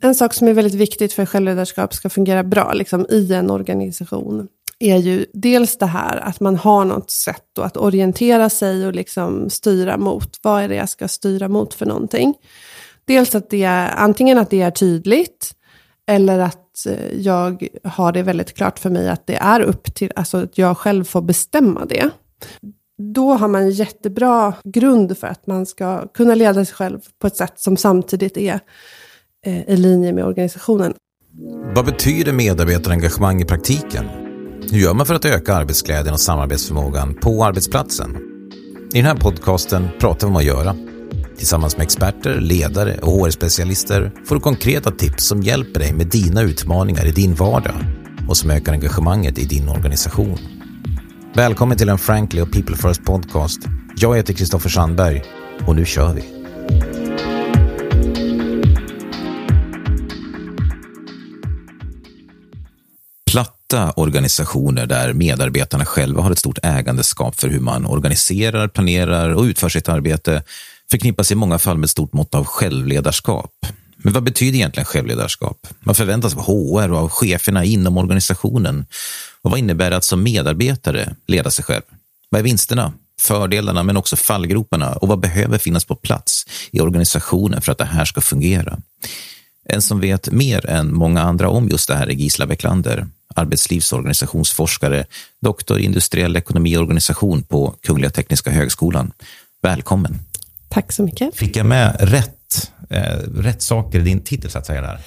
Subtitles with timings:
[0.00, 3.50] En sak som är väldigt viktigt för att självledarskap ska fungera bra liksom, i en
[3.50, 8.86] organisation är ju dels det här att man har något sätt då att orientera sig
[8.86, 10.38] och liksom styra mot.
[10.42, 12.34] Vad är det jag ska styra mot för någonting?
[13.04, 15.54] Dels att det är antingen att det är tydligt
[16.06, 20.12] eller att eh, jag har det väldigt klart för mig att det är upp till,
[20.16, 22.10] alltså att jag själv får bestämma det.
[22.98, 27.26] Då har man en jättebra grund för att man ska kunna leda sig själv på
[27.26, 28.60] ett sätt som samtidigt är
[29.44, 30.94] Eh, i linje med organisationen.
[31.74, 34.04] Vad betyder medarbetarengagemang i praktiken?
[34.70, 38.16] Hur gör man för att öka arbetsglädjen och samarbetsförmågan på arbetsplatsen?
[38.94, 40.76] I den här podcasten pratar vi om att göra.
[41.36, 46.42] Tillsammans med experter, ledare och HR-specialister får du konkreta tips som hjälper dig med dina
[46.42, 47.76] utmaningar i din vardag
[48.28, 50.38] och som ökar engagemanget i din organisation.
[51.34, 53.60] Välkommen till en Frankly och People First podcast.
[53.96, 55.22] Jag heter Kristoffer Sandberg
[55.66, 56.33] och nu kör vi.
[63.68, 69.42] Platta organisationer där medarbetarna själva har ett stort ägandeskap för hur man organiserar, planerar och
[69.42, 70.42] utför sitt arbete
[70.90, 73.50] förknippas i många fall med ett stort mått av självledarskap.
[73.96, 75.66] Men vad betyder egentligen självledarskap?
[75.84, 78.86] Vad förväntas av HR och av cheferna inom organisationen?
[79.42, 81.82] Och vad innebär det att som medarbetare leda sig själv?
[82.28, 87.60] Vad är vinsterna, fördelarna men också fallgroparna och vad behöver finnas på plats i organisationen
[87.60, 88.78] för att det här ska fungera?
[89.68, 95.04] En som vet mer än många andra om just det här är Gisla Beklander, arbetslivsorganisationsforskare,
[95.42, 99.12] doktor i industriell ekonomi och organisation på Kungliga Tekniska högskolan.
[99.62, 100.18] Välkommen!
[100.68, 101.36] Tack så mycket.
[101.36, 104.80] Fick jag med rätt, eh, rätt saker i din titel så att säga?
[104.80, 105.00] Där?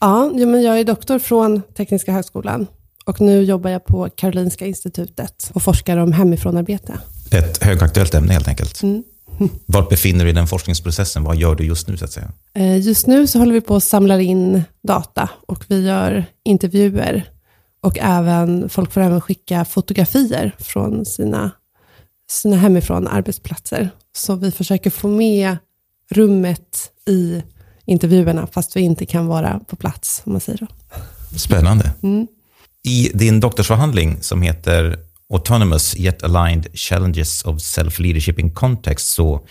[0.00, 2.66] Ja, men jag är doktor från Tekniska högskolan
[3.04, 6.98] och nu jobbar jag på Karolinska institutet och forskar om hemifrånarbete.
[7.30, 8.82] Ett högaktuellt ämne helt enkelt.
[8.82, 9.02] Mm.
[9.66, 11.24] Var befinner du dig i den forskningsprocessen?
[11.24, 11.96] Vad gör du just nu?
[11.96, 12.32] så att säga?
[12.54, 17.31] Eh, just nu så håller vi på att samla in data och vi gör intervjuer.
[17.82, 21.50] Och även, folk får även skicka fotografier från sina,
[22.30, 23.90] sina hemifrån arbetsplatser.
[24.16, 25.56] Så vi försöker få med
[26.10, 27.42] rummet i
[27.84, 30.66] intervjuerna, fast vi inte kan vara på plats, om man säger så.
[31.38, 31.92] Spännande.
[32.02, 32.26] Mm.
[32.82, 34.98] I din doktorsavhandling som heter
[35.32, 39.46] Autonomous Yet Aligned Challenges of Self-Leadership in Context så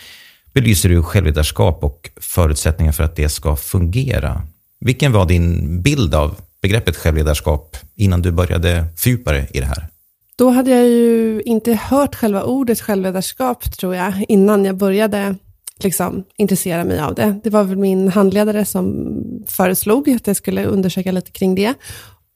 [0.53, 4.41] belyser du självledarskap och förutsättningar för att det ska fungera.
[4.80, 9.88] Vilken var din bild av begreppet självledarskap innan du började fördjupa dig i det här?
[10.35, 15.35] Då hade jag ju inte hört själva ordet självledarskap, tror jag, innan jag började
[15.83, 17.39] liksom, intressera mig av det.
[17.44, 19.16] Det var väl min handledare som
[19.47, 21.73] föreslog att jag skulle undersöka lite kring det.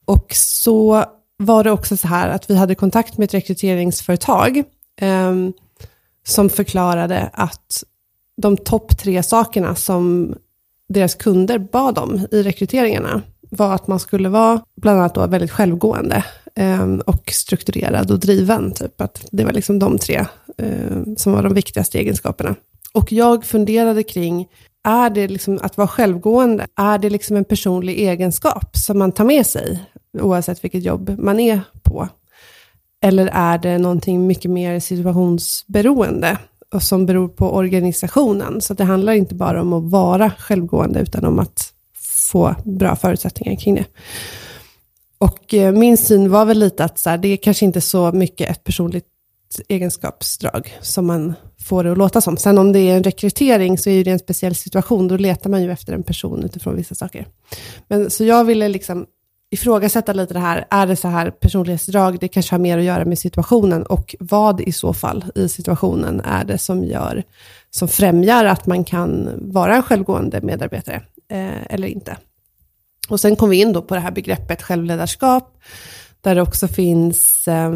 [0.04, 1.04] Och så
[1.36, 4.62] var det också så här att vi hade kontakt med ett rekryteringsföretag
[5.00, 5.34] eh,
[6.26, 7.84] som förklarade att
[8.42, 10.34] de topp tre sakerna som
[10.88, 13.22] deras kunder bad om i rekryteringarna
[13.58, 16.24] var att man skulle vara bland annat då väldigt självgående
[16.54, 18.72] eh, och strukturerad och driven.
[18.72, 19.00] Typ.
[19.00, 20.26] Att det var liksom de tre
[20.58, 22.54] eh, som var de viktigaste egenskaperna.
[22.92, 24.48] Och jag funderade kring,
[24.84, 29.24] är det liksom att vara självgående, är det liksom en personlig egenskap som man tar
[29.24, 29.82] med sig,
[30.20, 32.08] oavsett vilket jobb man är på?
[33.02, 36.38] Eller är det någonting mycket mer situationsberoende
[36.74, 38.60] och som beror på organisationen?
[38.60, 41.72] Så det handlar inte bara om att vara självgående, utan om att
[42.30, 43.84] få bra förutsättningar kring det.
[45.18, 48.12] Och eh, min syn var väl lite att så här, det är kanske inte så
[48.12, 49.06] mycket ett personligt
[49.68, 51.34] egenskapsdrag som man
[51.68, 52.36] får det att låta som.
[52.36, 55.08] Sen om det är en rekrytering så är det en speciell situation.
[55.08, 57.26] Då letar man ju efter en person utifrån vissa saker.
[57.88, 59.06] Men, så jag ville liksom
[59.50, 60.66] ifrågasätta lite det här.
[60.70, 62.18] Är det så här personlighetsdrag?
[62.20, 63.82] Det kanske har mer att göra med situationen.
[63.82, 67.22] Och vad i så fall i situationen är det som gör,
[67.70, 72.16] som främjar att man kan vara en självgående medarbetare eh, eller inte.
[73.08, 75.58] Och sen kom vi in då på det här begreppet självledarskap,
[76.20, 77.72] där det också finns eh,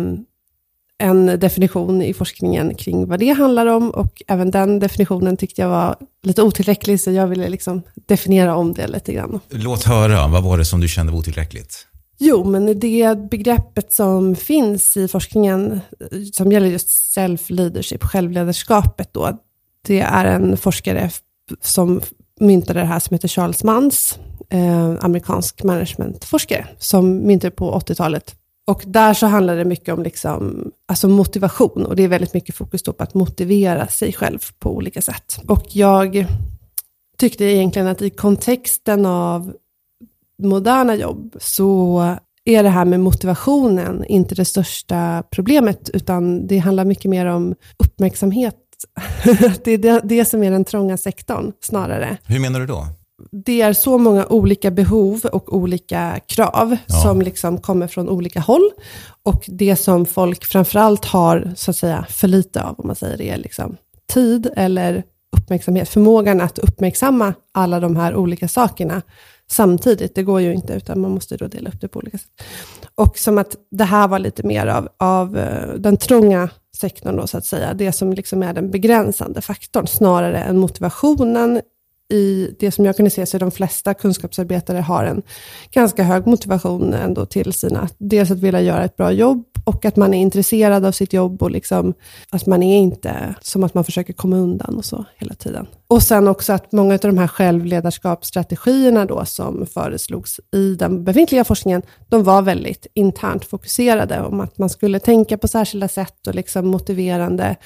[0.99, 5.69] en definition i forskningen kring vad det handlar om och även den definitionen tyckte jag
[5.69, 9.41] var lite otillräcklig så jag ville liksom definiera om det lite grann.
[9.49, 11.87] Låt höra, vad var det som du kände var otillräckligt?
[12.19, 15.81] Jo, men det begreppet som finns i forskningen
[16.33, 19.39] som gäller just self-leadership, självledarskapet då,
[19.87, 21.11] det är en forskare
[21.61, 22.01] som
[22.41, 28.35] myntade det här som heter Charles Mans, eh, amerikansk managementforskare, som myntade på 80-talet
[28.71, 32.55] och där så handlar det mycket om liksom, alltså motivation och det är väldigt mycket
[32.55, 35.41] fokus på att motivera sig själv på olika sätt.
[35.49, 36.27] Och jag
[37.19, 39.53] tyckte egentligen att i kontexten av
[40.43, 42.01] moderna jobb så
[42.45, 47.55] är det här med motivationen inte det största problemet, utan det handlar mycket mer om
[47.77, 48.57] uppmärksamhet.
[49.65, 52.17] det är det, det som är den trånga sektorn snarare.
[52.25, 52.87] Hur menar du då?
[53.33, 56.95] det är så många olika behov och olika krav Ja.
[56.95, 58.71] som liksom kommer från olika håll.
[59.23, 63.17] Och det som folk framförallt har så att säga, för lite av, om man säger
[63.19, 63.77] det, är liksom
[64.13, 65.03] tid eller
[65.37, 65.89] uppmärksamhet.
[65.89, 69.03] Förmågan att uppmärksamma alla de här olika sakerna
[69.51, 70.15] samtidigt.
[70.15, 72.43] Det går ju inte, utan man måste då dela upp det på olika sätt.
[72.95, 77.27] Och som att det här var lite mer av, av eh, den trånga sektorn, då,
[77.27, 77.75] så att säga.
[77.75, 81.61] Det som liksom är den begränsande faktorn, snarare än motivationen
[82.11, 85.23] i det som jag kunde se så de flesta kunskapsarbetare har en
[85.71, 89.97] ganska hög motivation ändå till sina, dels att vilja göra ett bra jobb och att
[89.97, 91.95] man är intresserad av sitt jobb och liksom
[92.31, 95.67] att man är inte som att man försöker komma undan och så hela tiden.
[95.89, 101.45] Och sen också att många av de här självledarskapsstrategierna då som föreslogs i den befintliga
[101.45, 106.35] forskningen, de var väldigt internt fokuserade om att man skulle tänka på särskilda sätt och
[106.35, 107.57] liksom motiverande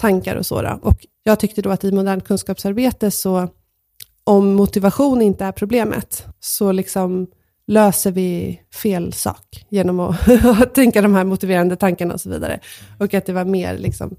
[0.00, 0.62] tankar och så.
[0.62, 0.78] Då.
[0.82, 3.48] Och jag tyckte då att i modernt kunskapsarbete så
[4.26, 7.26] om motivation inte är problemet, så liksom
[7.66, 10.00] löser vi fel sak genom
[10.60, 12.60] att tänka de här motiverande tankarna och så vidare.
[12.98, 14.16] Och att det var mer liksom,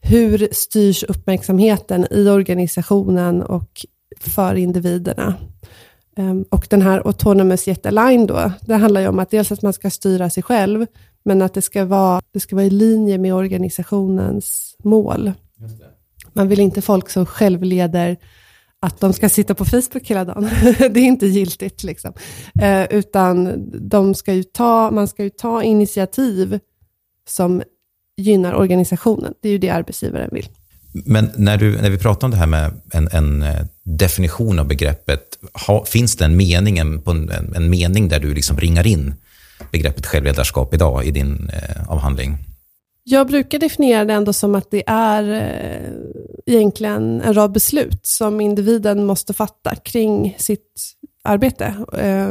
[0.00, 3.86] hur styrs uppmärksamheten i organisationen och
[4.20, 5.34] för individerna?
[6.18, 9.62] Um, och den här autonomous jet align då, det handlar ju om att dels att
[9.62, 10.86] man ska styra sig själv,
[11.24, 15.32] men att det ska vara, det ska vara i linje med organisationens mål.
[16.32, 18.16] Man vill inte folk som självleder
[18.82, 20.42] att de ska sitta på Facebook hela dagen.
[20.78, 21.84] det är inte giltigt.
[21.84, 22.12] Liksom.
[22.62, 26.58] Eh, utan de ska ju ta, man ska ju ta initiativ
[27.28, 27.62] som
[28.16, 29.34] gynnar organisationen.
[29.42, 30.48] Det är ju det arbetsgivaren vill.
[31.04, 34.66] Men när, du, när vi pratar om det här med en, en eh, definition av
[34.66, 39.14] begreppet, ha, finns det en mening, en, en, en mening där du liksom ringar in
[39.72, 42.38] begreppet självledarskap idag i din eh, avhandling?
[43.08, 45.90] Jag brukar definiera det ändå som att det är eh,
[46.46, 50.82] egentligen en rad beslut som individen måste fatta kring sitt
[51.24, 51.74] arbete.
[51.98, 52.30] Eh,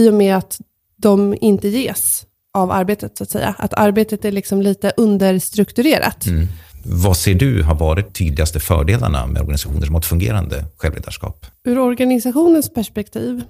[0.00, 0.58] I och med att
[0.96, 3.54] de inte ges av arbetet, så att säga.
[3.58, 6.26] Att arbetet är liksom lite understrukturerat.
[6.26, 6.46] Mm.
[6.84, 11.46] Vad ser du har varit tydligaste fördelarna med organisationer som har ett fungerande självledarskap?
[11.64, 13.42] Ur organisationens perspektiv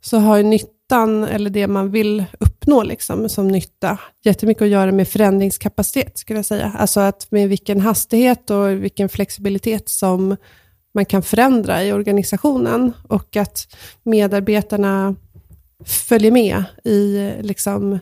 [0.00, 0.42] så har ju
[0.86, 6.38] nyttan, eller det man vill uppnå liksom, som nytta, jättemycket att göra med förändringskapacitet, skulle
[6.38, 6.72] jag säga.
[6.78, 10.36] Alltså att med vilken hastighet och vilken flexibilitet som
[10.94, 15.14] man kan förändra i organisationen och att medarbetarna
[15.84, 17.98] följer med i liksom,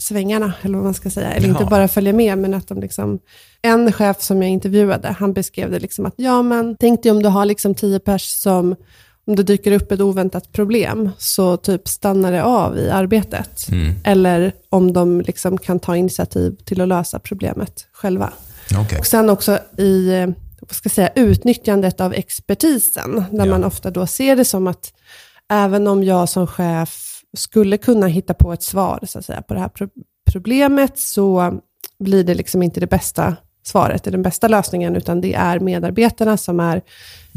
[0.00, 1.30] svängarna, eller vad man ska säga.
[1.32, 1.58] Eller Jaha.
[1.58, 3.18] inte bara följer med, men att de liksom...
[3.62, 7.22] En chef som jag intervjuade, han beskrev det liksom att, ja men tänk dig om
[7.22, 8.76] du har liksom tio pers som,
[9.26, 13.68] om det dyker upp ett oväntat problem, så typ stannar det av i arbetet.
[13.68, 13.94] Mm.
[14.04, 18.32] Eller om de liksom kan ta initiativ till att lösa problemet själva.
[18.80, 18.98] Okej.
[18.98, 20.10] Och sen också i
[20.60, 23.50] vad ska jag säga, utnyttjandet av expertisen, där Ja.
[23.50, 24.92] man ofta då ser det som att
[25.52, 29.54] även om jag som chef skulle kunna hitta på ett svar så att säga, på
[29.54, 29.88] det här pro-
[30.32, 31.54] problemet, så
[31.98, 33.36] blir det liksom inte det bästa
[33.66, 36.82] svaret, den bästa lösningen, utan det är medarbetarna som är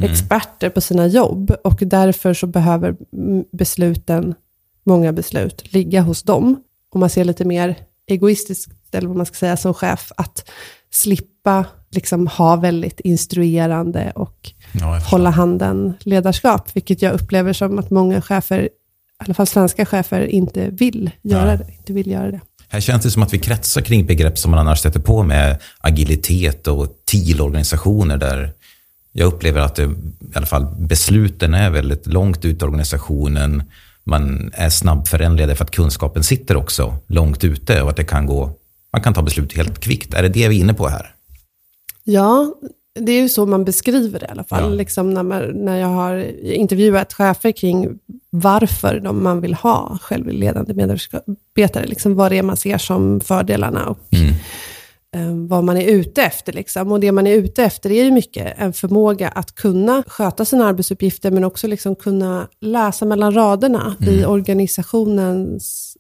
[0.01, 4.35] experter på sina jobb, och därför så behöver mm, besluten,
[4.83, 6.63] många beslut, ligga hos dem.
[6.89, 7.75] Om man ser lite mer
[8.07, 10.49] egoistiskt, eller vad man ska säga, som chef, att
[10.91, 17.89] slippa liksom ha väldigt instruerande och Ja, hålla handen ledarskap, vilket jag upplever som att
[17.89, 18.69] många chefer, i
[19.17, 21.57] alla fall svenska chefer, inte vill göra Nej.
[21.57, 21.73] det.
[21.77, 22.41] Inte vill göra det.
[22.69, 25.61] Här känns det som att vi kretsar kring begrepp som man annars sätter på med
[25.79, 28.53] agilitet och TIL-organisationer där
[29.11, 29.87] jag upplever att det, i
[30.33, 33.63] alla fall besluten är väldigt långt ut i organisationen.
[34.03, 38.57] Man är snabbförändlig därför att kunskapen sitter också långt ute och att det kan gå,
[38.93, 40.13] man kan ta beslut helt kvickt.
[40.13, 41.13] Är det det vi är inne på här?
[42.03, 42.53] Ja,
[42.99, 44.63] det är ju så man beskriver det i alla fall.
[44.63, 44.69] Ja.
[44.69, 47.99] Liksom när, man, när jag har intervjuat chefer kring
[48.29, 51.85] varför de, man vill ha självledande medarbetare.
[51.85, 54.33] Liksom vad det är man ser som fördelarna och Mm.
[55.43, 56.53] eh, vad man är ute efter.
[56.53, 56.91] Liksom.
[56.91, 60.65] Och det man är ute efter är ju mycket en förmåga att kunna sköta sina
[60.65, 65.97] arbetsuppgifter, men också liksom kunna läsa mellan raderna i organisationens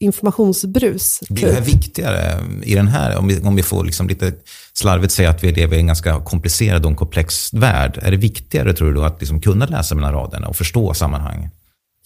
[0.00, 1.20] informationsbrus.
[1.28, 1.74] Blir det här typ.
[1.74, 4.32] viktigare i den här, om vi, om vi får liksom lite
[4.72, 7.98] slarvigt säga att vi lever i en ganska komplicerad och komplex värld.
[8.02, 11.50] Är det viktigare, tror du, då, att liksom kunna läsa mellan raderna och förstå sammanhang?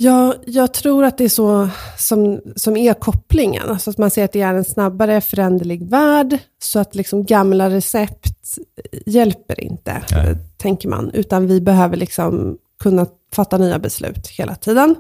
[0.03, 1.69] Ja, jag tror att det är så
[1.99, 3.69] som, som är kopplingen.
[3.69, 7.71] Alltså att man ser att det är en snabbare föränderlig värld, så att liksom gamla
[7.71, 8.59] recept
[9.07, 10.37] hjälper inte, Nej.
[10.57, 11.11] tänker man.
[11.11, 14.97] Utan vi behöver liksom kunna fatta nya beslut hela tiden.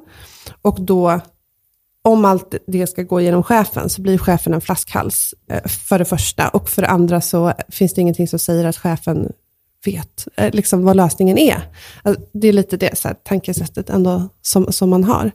[0.63, 1.21] Och då,
[2.05, 6.05] om allt det ska gå genom chefen, så blir chefen en flaskhals, eh, för det
[6.05, 6.49] första.
[6.49, 9.33] Och för det andra så finns det ingenting som säger att chefen
[9.85, 11.63] vet eh, liksom vad lösningen är.
[12.03, 15.31] Alltså, det är lite det så här, tankesättet ändå som, som man har.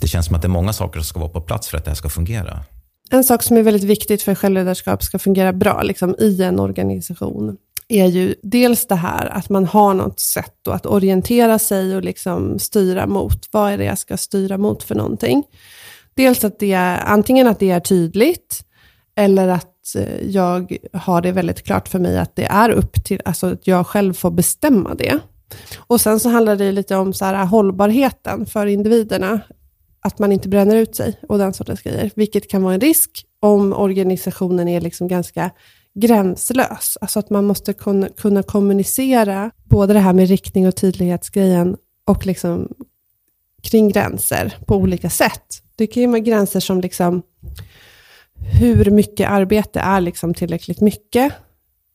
[0.00, 1.84] Det känns som att det är många saker som ska vara på plats för att
[1.84, 2.64] det här ska fungera.
[3.10, 6.60] En sak som är väldigt viktigt för att självledarskap ska fungera bra liksom, i en
[6.60, 7.56] organisation
[7.88, 12.58] är ju dels det här att man har något sätt att orientera sig och liksom
[12.58, 13.48] styra mot.
[13.50, 15.44] Vad är det jag ska styra mot för någonting?
[16.14, 18.64] Dels att det är antingen att det är tydligt
[19.16, 23.20] eller att eh, jag har det väldigt klart för mig att det är upp till,
[23.24, 25.18] alltså att jag själv får bestämma det.
[25.76, 29.40] Och sen så handlar det lite om så här, äh, hållbarheten för individerna.
[30.04, 32.10] Att man inte bränner ut sig och den sortens grejer.
[32.14, 35.50] Vilket kan vara en risk om organisationen är liksom ganska
[35.94, 36.98] gränslös.
[37.00, 41.76] Alltså att man måste kunna, kunna kommunicera både det här med riktning och tydlighetsgrejen
[42.06, 42.68] och liksom
[43.62, 45.62] kring gränser på olika sätt.
[45.76, 47.22] Det kan ju vara gränser som liksom
[48.44, 51.32] hur mycket arbete är liksom tillräckligt mycket?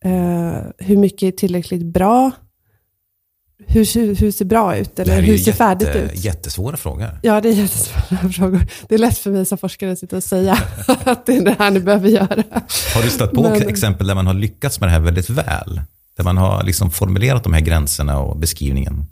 [0.05, 2.31] Uh, hur mycket är tillräckligt bra?
[3.67, 4.99] Hur, hur, ser bra ut?
[4.99, 6.25] Eller hur ser jätte, färdigt ut?
[6.25, 7.19] jättesvåra frågor.
[7.23, 8.67] Ja, det är jättesvåra frågor.
[8.89, 10.53] Det är lätt för mig som forskare att sitta och säga
[10.87, 12.43] att det är det här ni behöver göra.
[12.95, 15.81] Har du stött på Men, exempel där man har lyckats med det här väldigt väl?
[16.17, 19.05] Där man har liksom formulerat de här gränserna och beskrivningen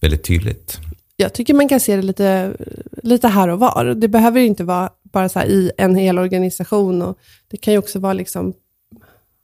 [0.00, 0.80] väldigt tydligt?
[1.16, 2.56] Jag tycker man kan se det lite,
[3.02, 3.84] lite här och var.
[3.84, 7.02] Det behöver inte vara bara så i en hel organisation.
[7.02, 8.54] Och det kan ju också vara liksom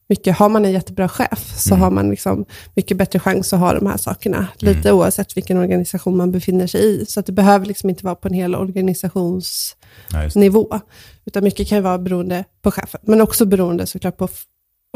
[0.08, 1.82] mycket, har man en jättebra chef så mm.
[1.82, 2.44] har man liksom
[2.74, 4.48] mycket bättre chans att ha de här sakerna.
[4.58, 5.00] Lite mm.
[5.00, 7.06] oavsett vilken organisation man befinner sig i.
[7.06, 10.68] Så att det behöver liksom inte vara på en hel organisationsnivå.
[10.70, 10.80] Ja,
[11.24, 13.00] utan mycket kan ju vara beroende på chefen.
[13.02, 14.28] Men också beroende såklart på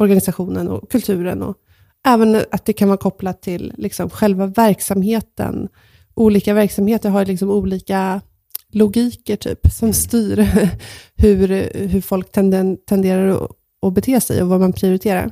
[0.00, 1.42] organisationen och kulturen.
[1.42, 1.56] Och
[2.06, 5.68] även att det kan vara kopplat till liksom själva verksamheten.
[6.14, 8.20] Olika verksamheter har liksom olika
[8.72, 9.94] logiker typ, som mm.
[9.94, 10.38] styr
[11.16, 11.48] hur,
[11.88, 13.48] hur folk tenden, tenderar
[13.82, 15.30] att, bete sig och vad man prioriterar.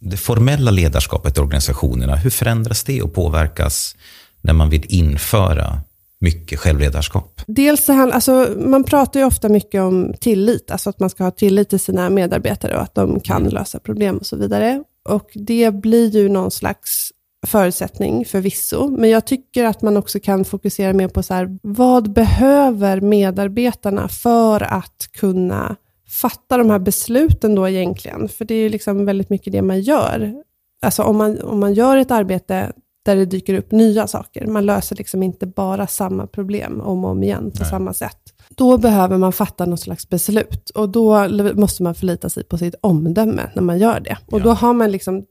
[0.00, 3.96] Det formella ledarskapet i organisationerna, hur förändras det och påverkas
[4.40, 5.80] när man vill införa
[6.18, 7.40] mycket självledarskap?
[7.46, 11.30] Dels han, alltså, man pratar ju ofta mycket om tillit, alltså att man ska ha
[11.30, 13.52] tillit till sina medarbetare och att de kan mm.
[13.52, 14.82] lösa problem och så vidare.
[15.08, 17.10] Och det blir ju någon slags
[17.46, 22.12] förutsättning förvisso, men jag tycker att man också kan fokusera mer på så här, vad
[22.12, 25.76] behöver medarbetarna för att kunna
[26.08, 28.28] fatta de här besluten då egentligen?
[28.28, 30.34] För det är ju liksom väldigt mycket det man gör.
[30.82, 32.72] Alltså om man, om man gör ett arbete
[33.04, 37.10] där det dyker upp nya saker, man löser liksom inte bara samma problem om och
[37.10, 37.70] om igen på Nej.
[37.70, 38.18] samma sätt.
[38.48, 42.74] Då behöver man fatta något slags beslut och då måste man förlita sig på sitt
[42.80, 44.18] omdöme när man gör det.
[44.26, 44.44] Och ja.
[44.44, 45.24] då har man liksom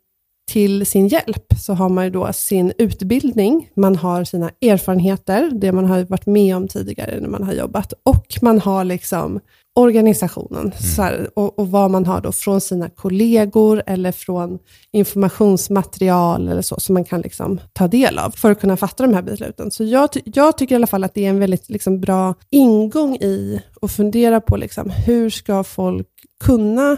[0.48, 5.72] till sin hjälp så har man ju då sin utbildning, man har sina erfarenheter, det
[5.72, 9.40] man har varit med om tidigare när man har jobbat, och man har liksom
[9.76, 10.72] organisationen mm.
[10.98, 14.60] här, och, och, vad man har då från sina kollegor eller från
[14.92, 19.14] informationsmaterial eller så, som man kan liksom ta del av för att kunna fatta de
[19.14, 19.72] här besluten.
[19.72, 23.16] Så jag, jag tycker i alla fall att det är en väldigt liksom bra ingång
[23.16, 26.08] i att fundera på liksom, hur ska folk
[26.44, 26.98] kunna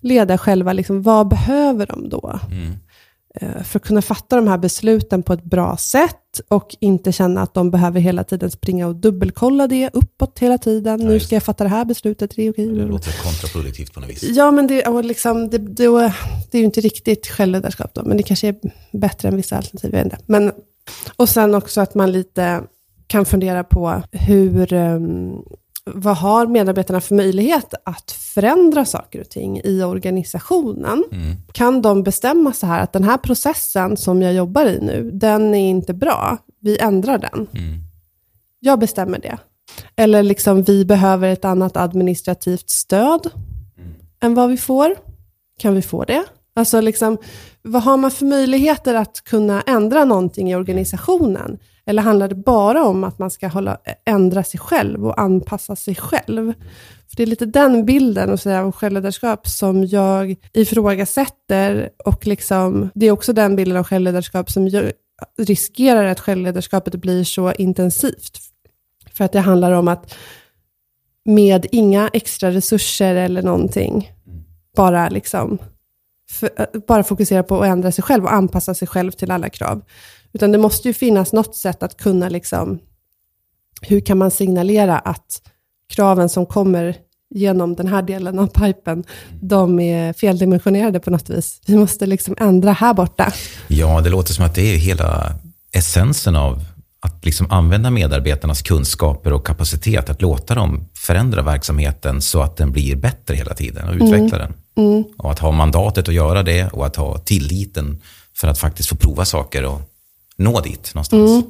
[0.00, 2.40] leda själva, liksom, vad behöver de då?
[2.50, 2.72] Mm.
[3.34, 7.42] Eh, för att kunna fatta de här besluten på ett bra sätt och inte känna
[7.42, 11.00] att de behöver hela tiden springa och dubbelkolla det uppåt hela tiden.
[11.00, 12.66] Ja, nu ska jag fatta det här beslutet, det är okej.
[12.66, 14.22] Det låter kontraproduktivt på något vis.
[14.22, 16.12] Ja, men det, och liksom, det, det,
[16.50, 18.56] det är ju inte riktigt självledarskap då, men det kanske är
[18.92, 20.12] bättre än vissa alternativ, jag.
[20.26, 20.52] Men,
[21.16, 22.62] och sen också att man lite
[23.06, 25.42] kan fundera på hur, um,
[25.94, 31.04] vad har medarbetarna för möjlighet att förändra saker och ting i organisationen?
[31.12, 31.36] Mm.
[31.52, 35.54] Kan de bestämma så här att den här processen som jag jobbar i nu, den
[35.54, 36.38] är inte bra.
[36.60, 37.46] Vi ändrar den.
[37.52, 37.78] Mm.
[38.60, 39.38] Jag bestämmer det.
[39.96, 43.30] Eller liksom, vi behöver ett annat administrativt stöd
[43.78, 43.94] mm.
[44.20, 44.94] än vad vi får.
[45.58, 46.24] Kan vi få det?
[46.54, 47.18] Alltså liksom,
[47.62, 51.58] vad har man för möjligheter att kunna ändra någonting i organisationen?
[51.86, 55.94] Eller handlar det bara om att man ska hålla, ändra sig själv och anpassa sig
[55.94, 56.52] själv?
[57.08, 61.90] För Det är lite den bilden och säga, av självledarskap som jag ifrågasätter.
[62.04, 64.92] Och liksom, det är också den bilden av självledarskap som jag
[65.38, 68.38] riskerar att självledarskapet blir så intensivt.
[69.12, 70.14] För att det handlar om att
[71.24, 74.12] med inga extra resurser eller någonting,
[74.76, 75.58] bara liksom
[76.30, 76.50] för,
[76.88, 79.82] bara fokusera på att ändra sig själv och anpassa sig själv till alla krav.
[80.32, 82.78] Utan det måste ju finnas något sätt att kunna, liksom,
[83.82, 85.42] hur kan man signalera att
[85.88, 86.96] kraven som kommer
[87.34, 89.04] genom den här delen av pipen,
[89.40, 91.60] de är feldimensionerade på något vis.
[91.66, 93.32] Vi måste liksom ändra här borta.
[93.68, 95.32] Ja, det låter som att det är hela
[95.72, 96.64] essensen av
[97.00, 102.72] att liksom använda medarbetarnas kunskaper och kapacitet, att låta dem förändra verksamheten så att den
[102.72, 104.38] blir bättre hela tiden och utveckla mm.
[104.38, 104.52] den.
[104.76, 105.04] Mm.
[105.18, 108.02] Och att ha mandatet att göra det och att ha tilliten
[108.36, 109.80] för att faktiskt få prova saker och
[110.36, 111.30] nå dit någonstans.
[111.30, 111.42] Mm.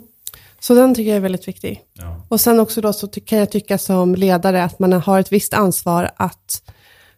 [0.61, 1.81] Så den tycker jag är väldigt viktig.
[1.93, 2.27] Ja.
[2.29, 5.55] Och sen också då så kan jag tycka som ledare att man har ett visst
[5.55, 6.63] ansvar att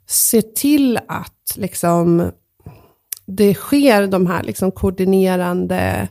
[0.07, 2.31] se till att liksom
[3.27, 6.09] det sker de här liksom koordinerande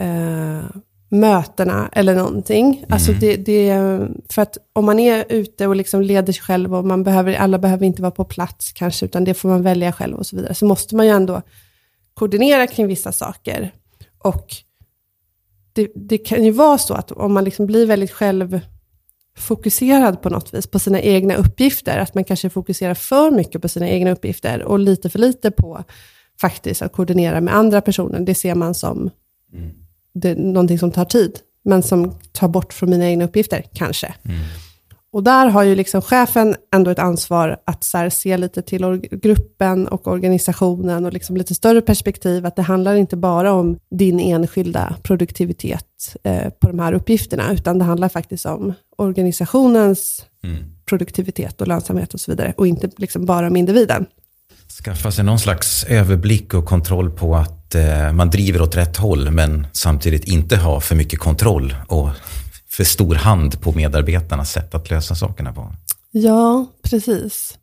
[0.00, 0.64] eh,
[1.10, 2.66] mötena eller någonting.
[2.66, 2.84] Mm.
[2.88, 3.72] Alltså det, det,
[4.28, 7.58] för att om man är ute och liksom leder sig själv och man behöver, alla
[7.58, 10.54] behöver inte vara på plats kanske, utan det får man välja själv och så vidare,
[10.54, 11.42] så måste man ju ändå
[12.14, 13.74] koordinera kring vissa saker.
[14.18, 14.46] Och
[15.72, 20.54] det, det kan ju vara så att om man liksom blir väldigt självfokuserad på något
[20.54, 24.62] vis, på sina egna uppgifter, att man kanske fokuserar för mycket på sina egna uppgifter
[24.62, 25.84] och lite för lite på
[26.40, 29.10] faktiskt att koordinera med andra personer, det ser man som
[29.52, 29.70] mm
[30.12, 34.14] det, någonting som tar tid, men som tar bort från mina egna uppgifter, kanske.
[34.24, 34.40] Mm.
[35.12, 39.88] Och där har ju liksom chefen ändå ett ansvar att så se lite till gruppen
[39.88, 44.96] och organisationen och liksom lite större perspektiv, att det handlar inte bara om din enskilda
[45.02, 50.56] produktivitet eh, på de här uppgifterna, utan det handlar faktiskt om organisationens mm.
[50.86, 54.06] produktivitet och lönsamhet och så vidare, och inte liksom bara om individen.
[54.84, 59.30] Skaffa sig någon slags överblick och kontroll på att eh, man driver åt rätt håll,
[59.30, 62.08] men samtidigt inte ha för mycket kontroll och
[62.68, 65.72] för stor hand på medarbetarnas sätt att lösa sakerna på.
[66.10, 67.58] Ja, precis.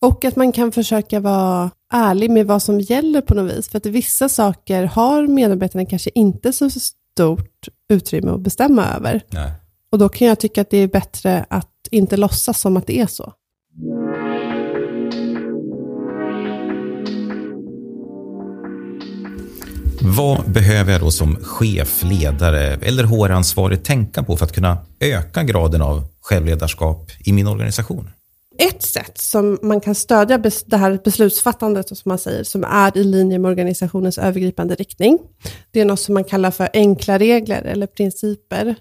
[0.00, 3.68] Och att man kan försöka vara ärlig med vad som gäller på något vis.
[3.68, 9.22] För att vissa saker har medarbetarna kanske inte så stort utrymme att bestämma över.
[9.30, 9.52] Nej.
[9.92, 12.98] Och då kan jag tycka att det är bättre att inte låtsas som att det
[12.98, 13.32] är så.
[20.04, 25.42] Vad behöver jag då som chef, ledare eller HR-ansvarig tänka på för att kunna öka
[25.42, 28.10] graden av självledarskap i min organisation?
[28.58, 33.04] Ett sätt som man kan stödja det här beslutsfattandet, som man säger, som är i
[33.04, 35.18] linje med organisationens övergripande riktning,
[35.70, 38.74] det är något som man kallar för enkla regler eller principer,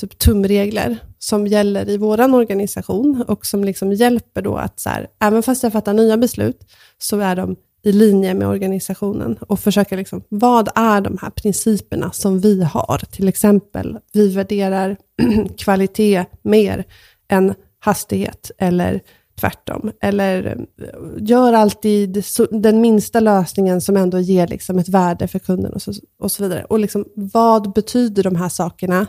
[0.00, 5.06] typ tumregler, som gäller i vår organisation och som liksom hjälper då att så här,
[5.20, 6.60] även fast jag fattar nya beslut,
[6.98, 12.12] så är de i linje med organisationen och försöka, liksom, vad är de här principerna
[12.12, 13.02] som vi har?
[13.10, 14.96] Till exempel, vi värderar
[15.58, 16.84] kvalitet mer
[17.28, 19.00] än hastighet eller
[19.40, 19.92] tvärtom.
[20.00, 20.46] Eller
[20.78, 20.86] eh,
[21.18, 25.92] gör alltid den minsta lösningen som ändå ger liksom ett värde för kunden och så,
[26.18, 26.64] och så vidare.
[26.64, 29.06] Och liksom, vad betyder de här sakerna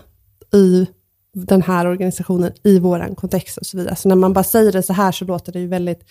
[0.53, 0.87] i
[1.33, 3.95] den här organisationen, i vår kontext och så vidare.
[3.95, 6.01] Så när man bara säger det så här så låter det ju väldigt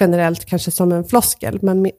[0.00, 1.90] generellt kanske som en floskel, men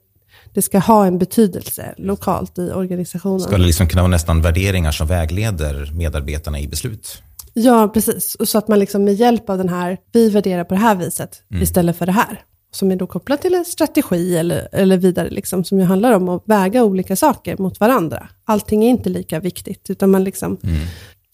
[0.53, 3.39] det ska ha en betydelse lokalt i organisationen.
[3.39, 7.21] Ska det liksom kunna vara nästan värderingar som vägleder medarbetarna i beslut?
[7.53, 8.36] Ja, precis.
[8.36, 10.95] Och så att man liksom med hjälp av den här, vi värderar på det här
[10.95, 11.63] viset mm.
[11.63, 12.43] istället för det här.
[12.73, 16.29] Som är då kopplat till en strategi eller, eller vidare, liksom, som ju handlar om
[16.29, 18.27] att väga olika saker mot varandra.
[18.45, 20.57] Allting är inte lika viktigt, utan man liksom...
[20.63, 20.79] Mm.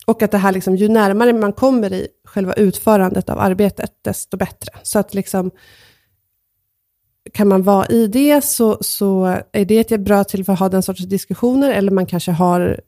[0.07, 4.37] Och att det här, liksom, ju närmare man kommer i själva utförandet av arbetet, desto
[4.37, 4.71] bättre.
[4.83, 5.51] Så att liksom,
[7.33, 10.69] kan man vara i det så, så är det ett bra till för att ha
[10.69, 12.81] den sortens diskussioner, eller man kanske har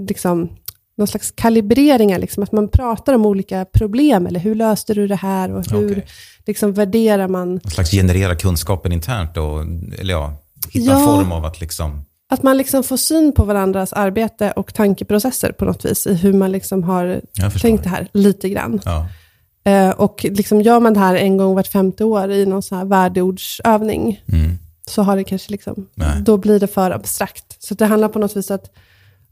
[0.00, 0.56] liksom,
[0.96, 5.16] någon slags kalibreringar, liksom, att man pratar om olika problem, eller hur löste du det
[5.16, 6.02] här och hur okay.
[6.46, 7.50] liksom, värderar man...
[7.54, 9.60] Någon slags generera kunskapen internt, och,
[10.00, 10.34] eller ja,
[10.70, 12.04] hitta ja, en form av att liksom...
[12.28, 16.32] Att man liksom får syn på varandras arbete och tankeprocesser på något vis, i hur
[16.32, 17.20] man liksom har
[17.60, 18.80] tänkt det här, lite grann.
[18.84, 19.08] Ja.
[19.64, 22.78] Eh, och liksom gör man det här en gång vart femte år i någon sån
[22.78, 24.58] här värdeordsövning, mm.
[24.86, 25.86] så har det kanske liksom,
[26.24, 27.62] då blir det för abstrakt.
[27.62, 28.70] Så det handlar på något vis att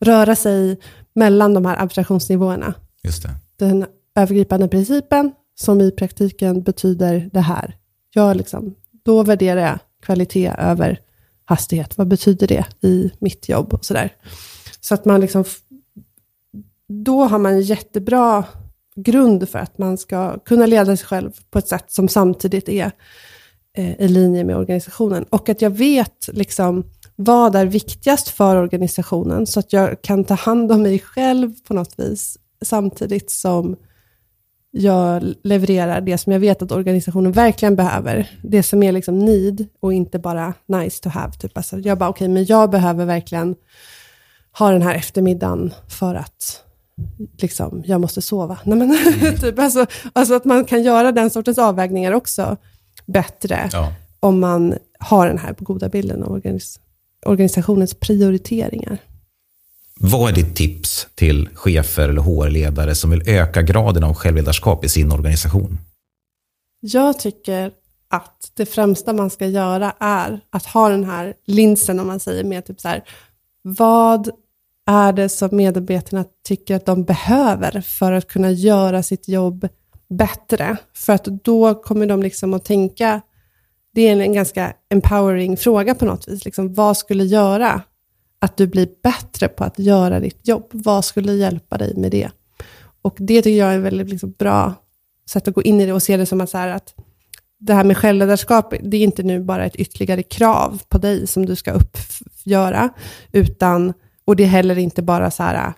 [0.01, 0.81] röra sig
[1.15, 2.75] mellan de här abstraktionsnivåerna.
[3.03, 3.31] Just det.
[3.59, 7.77] Den övergripande principen, som i praktiken betyder det här.
[8.15, 10.99] Jag liksom, då värderar jag kvalitet över
[11.45, 11.99] hastighet.
[11.99, 14.17] Vad betyder det i mitt jobb och sådär.
[14.81, 15.45] Så att man liksom,
[16.89, 18.45] då har man en jättebra
[18.97, 22.93] grund för att man ska kunna leda sig själv på ett sätt som samtidigt är
[23.77, 25.25] eh, i linje med organisationen.
[25.25, 26.85] Och att jag vet liksom
[27.17, 31.75] vad är viktigast för organisationen, så att jag kan ta hand om mig själv på
[31.75, 33.77] något vis, samtidigt som
[34.77, 38.31] jag levererar det som jag vet att organisationen verkligen behöver.
[38.43, 41.33] Det som är liksom need och inte bara nice to have.
[41.33, 41.57] Typ.
[41.57, 43.55] Alltså jag bara, okej, okay, men jag behöver verkligen
[44.59, 46.63] ha den här eftermiddagen för att
[47.39, 48.59] liksom, jag måste sova.
[48.65, 48.97] Nej, men,
[49.41, 52.57] typ, alltså, alltså att man kan göra den sortens avvägningar också
[53.07, 53.93] bättre, ja.
[54.21, 56.81] om man har den här goda bilden av organis
[57.27, 58.99] organisationens prioriteringar.
[60.01, 64.89] Vad är ditt tips till chefer eller HR-ledare som vill öka graden av självledarskap i
[64.89, 65.79] sin organisation?
[66.81, 67.73] Jag tycker
[68.09, 72.45] att det främsta man ska göra är att ha den här linsen, om man säger,
[72.45, 73.05] med typ så här,
[73.63, 74.31] vad
[74.87, 79.69] är det som medarbetarna tycker att de behöver för att kunna göra sitt jobb
[80.09, 80.77] bättre?
[80.95, 83.21] För att då kommer de liksom att tänka,
[83.95, 87.83] det är en ganska empowering fråga på något vis, liksom, vad skulle göra
[88.45, 90.67] att du blir bättre på att göra ditt jobb?
[90.71, 92.31] Vad skulle hjälpa dig med det?
[93.03, 94.75] Och det tycker jag är ett väldigt liksom, bra
[95.29, 96.95] sätt att gå in i det och se det som att, så här, att
[97.59, 101.47] det här med självledarskap, det är inte nu bara ett ytterligare krav på dig som
[101.47, 102.89] du ska uppgöra,
[103.33, 103.93] utan,
[104.25, 105.73] och det är heller inte bara så här,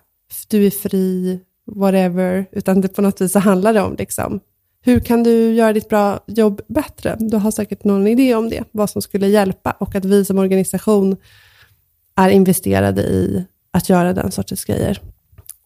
[0.47, 1.39] du är fri,
[1.71, 4.39] whatever, utan det på något vis så handlar det om liksom,
[4.81, 7.15] hur kan du göra ditt bra jobb bättre?
[7.19, 10.37] Du har säkert någon idé om det, vad som skulle hjälpa och att vi som
[10.37, 11.17] organisation
[12.17, 15.01] är investerade i att göra den sortens grejer.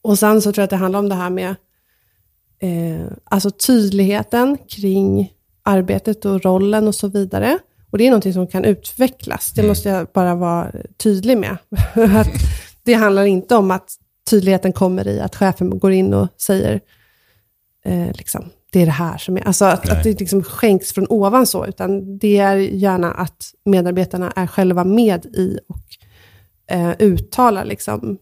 [0.02, 1.56] Och sen så tror jag att det handlar om det här med
[2.60, 5.34] eh, alltså tydligheten kring
[5.64, 7.60] arbetet och rollen och så vidare.
[7.92, 9.52] Och det är någonting som kan utvecklas.
[9.52, 9.70] Det mm.
[9.70, 11.58] måste jag bara vara tydlig med.
[12.84, 13.96] det handlar inte om att
[14.30, 16.82] tydligheten kommer i att chefen går in och säger,
[17.86, 21.08] eh, liksom, det är det här som är, alltså att, att det liksom skänks från
[21.10, 25.78] ovan så, utan det är gärna att medarbetarna är själva med i och
[26.72, 28.18] eh, uttalar liksom,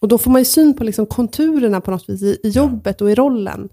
[0.00, 3.00] och då får man ju syn på liksom konturerna på något vis i, i jobbet
[3.00, 3.68] och i rollen.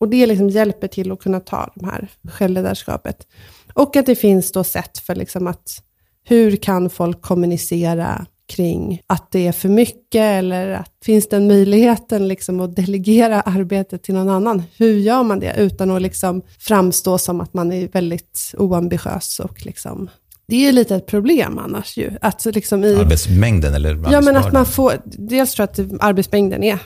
[0.00, 3.26] Och det liksom hjälper till att kunna ta de här självledarskapet.
[3.74, 5.82] Och att det finns då sätt för liksom att
[6.24, 12.28] hur kan folk kommunicera kring att det är för mycket eller att, finns den möjligheten
[12.28, 14.62] liksom att delegera arbetet till någon annan?
[14.76, 19.66] Hur gör man det utan att liksom framstå som att man är väldigt oambitiös och
[19.66, 20.10] liksom
[20.48, 22.10] det är lite ett problem annars ju.
[22.20, 26.64] Att liksom i, arbetsmängden eller Ja, men att man får, dels tror jag att arbetsmängden
[26.64, 26.78] är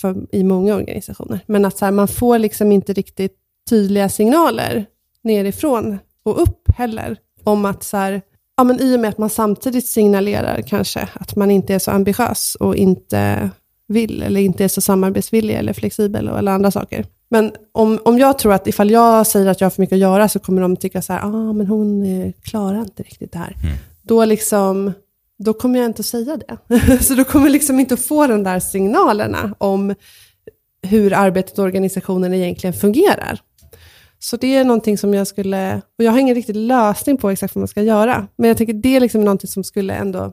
[0.00, 3.32] för, i många organisationer, men att så här, man får liksom inte riktigt
[3.70, 4.86] tydliga signaler
[5.22, 8.22] nerifrån och upp heller, om att så här,
[8.56, 11.90] ja men i och med att man samtidigt signalerar kanske att man inte är så
[11.90, 13.50] ambitiös och inte
[13.88, 17.04] vill, eller inte är så samarbetsvillig eller flexibel eller andra saker.
[17.30, 20.00] Men om, om jag tror att ifall jag säger att jag har för mycket att
[20.00, 23.38] göra så kommer de tycka så här, ah, men hon eh, klarar inte riktigt det
[23.38, 23.56] här.
[23.62, 23.76] Mm.
[24.02, 24.92] Då, liksom,
[25.38, 26.98] då kommer jag inte att säga det.
[27.04, 29.94] så då kommer jag liksom inte att få de där signalerna om
[30.82, 33.40] hur arbetet och organisationen egentligen fungerar.
[34.18, 37.54] Så det är någonting som jag skulle, och jag har ingen riktig lösning på exakt
[37.54, 40.32] vad man ska göra, men jag tänker det är liksom någonting som skulle ändå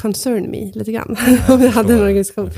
[0.00, 1.16] concern me lite grann,
[1.48, 2.50] om jag hade en organisation.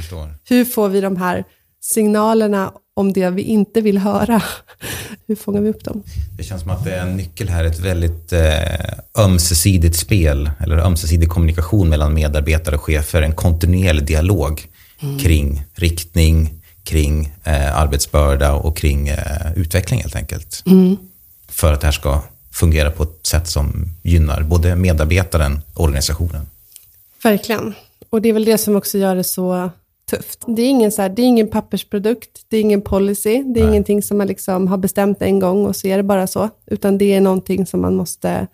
[0.48, 1.44] Hur får vi de här
[1.80, 4.42] signalerna om det vi inte vill höra.
[5.26, 6.02] Hur fångar vi upp dem?
[6.36, 10.78] Det känns som att det är en nyckel här, ett väldigt eh, ömsesidigt spel, eller
[10.78, 14.66] ömsesidig kommunikation mellan medarbetare och chefer, en kontinuerlig dialog
[15.00, 15.18] mm.
[15.18, 20.62] kring riktning, kring eh, arbetsbörda och kring eh, utveckling helt enkelt.
[20.66, 20.96] Mm.
[21.48, 26.46] För att det här ska fungera på ett sätt som gynnar både medarbetaren och organisationen.
[27.22, 27.74] Verkligen.
[28.10, 29.70] Och det är väl det som också gör det så
[30.10, 30.44] tufft.
[30.46, 33.64] Det är ingen, så här, det är ingen pappersprodukt, det är ingen policy, det är
[33.64, 33.68] Nej.
[33.68, 36.98] ingenting som man liksom har bestämt en gång och så är det bara så, utan
[36.98, 38.46] det är någonting som man måste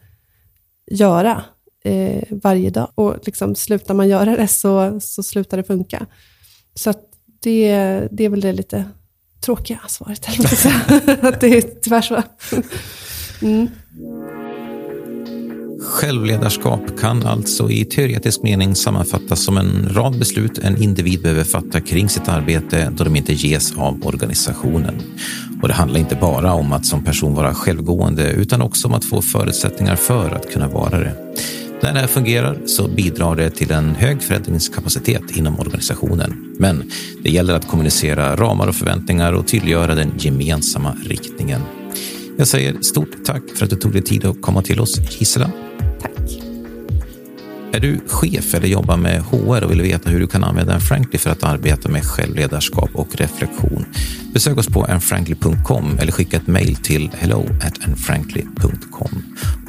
[0.90, 1.44] göra
[1.84, 2.88] eh, varje dag.
[2.94, 6.06] Och liksom, slutar man göra det så, så slutar det funka.
[6.74, 6.94] Så
[7.42, 7.76] det,
[8.10, 8.84] det är väl det lite
[9.40, 10.26] tråkiga svaret,
[11.24, 12.22] att det är tyvärr så.
[13.42, 13.68] Mm.
[15.84, 21.80] Självledarskap kan alltså i teoretisk mening sammanfattas som en rad beslut en individ behöver fatta
[21.80, 24.94] kring sitt arbete då de inte ges av organisationen.
[25.62, 29.04] Och det handlar inte bara om att som person vara självgående utan också om att
[29.04, 31.14] få förutsättningar för att kunna vara det.
[31.82, 36.54] När det här fungerar så bidrar det till en hög förändringskapacitet inom organisationen.
[36.58, 36.90] Men
[37.22, 41.60] det gäller att kommunicera ramar och förväntningar och tydliggöra den gemensamma riktningen.
[42.36, 45.50] Jag säger stort tack för att du tog dig tid att komma till oss, Gisela.
[47.72, 50.80] Är du chef eller jobbar med HR och vill veta hur du kan använda en
[50.80, 53.84] Frankly för att arbeta med självledarskap och reflektion?
[54.32, 57.48] Besök oss på anfrankly.com eller skicka ett mejl till hello.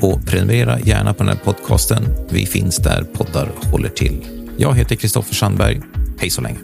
[0.02, 2.04] Och prenumerera gärna på den här podcasten.
[2.30, 4.26] Vi finns där poddar håller till.
[4.58, 5.82] Jag heter Kristoffer Sandberg.
[6.18, 6.60] Hej så länge.